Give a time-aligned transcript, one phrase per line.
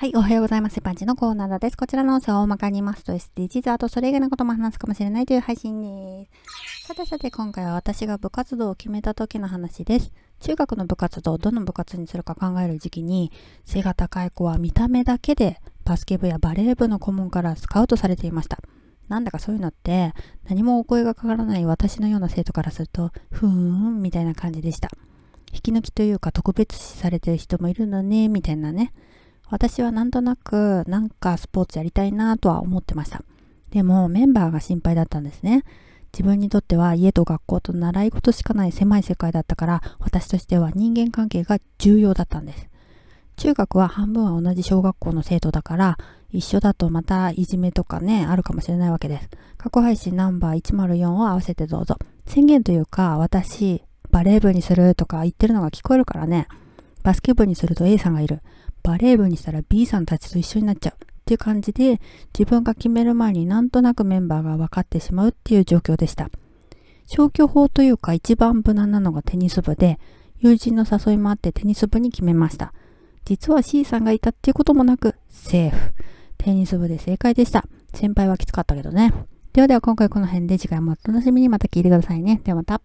[0.00, 0.80] はい、おはようございます。
[0.80, 1.76] パンチのコーナーです。
[1.76, 6.26] こちらの音声を大まかに言いますと SDGs、あとそれ以外のことも話すかもしれないという配信で
[6.80, 6.86] す。
[6.86, 10.10] さてさて、今回は私が部活動を決めた時の話です。
[10.40, 13.30] 中学の部活動、どの部活にするか考える時期に、
[13.66, 18.58] 背が高い子は見た目だけでバスケ部やバレー部の顧問からスカウトされていました。
[19.08, 20.14] なんだかそういうのって
[20.48, 24.88] 何もお声がかからない私のような生徒からすると、ふーんみたいな感じでした。
[25.52, 28.94] 引き抜きというか特別視されてる人もいるのね、みたいなね。
[29.50, 33.22] 私はなんとなくなんかスポーツやりたいなとは思ってました。
[33.70, 35.64] でもメンバーが心配だったんですね。
[36.12, 42.68] 自分にとっては家と学校と習い事しかない狭い世界だったから私としては人間関係が重要だったんです。
[43.36, 45.98] 中学は半分は同じ小学校の生徒だから
[46.30, 49.28] 一緒だとまたいじめとかねあるかもしれないわけです。
[49.56, 51.96] 過去配信ナンバー104を合わせてどうぞ。
[52.26, 56.48] 宣言というか私バレー部にするとか言ってるのが聞こえるからね。
[57.02, 58.42] バスケ部にすると A さんがいる。
[58.82, 62.00] バレー部にしたら B さんたちと一緒になっちゃうっていう感じで
[62.38, 66.30] 自分が決める前になんとなくメンバーが分かってしまうっていう状況でした。
[67.06, 69.98] 消去法というか一番無難なのがテニス部で
[70.38, 72.72] 友人の誘いもあってテニス部に決めました。
[73.24, 75.92] 実は C さんがいたっていうこともなくセーフ。
[76.38, 77.66] テニス部で正解でした。
[77.92, 79.12] 先輩はきつかったけどね。
[79.52, 82.40] ではでは今回この辺で次回もお楽しみにまた聞いてくださいね。
[82.44, 82.80] ではまた。